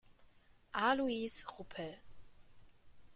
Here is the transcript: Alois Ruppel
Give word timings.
Alois 0.73 1.43
Ruppel 1.45 1.95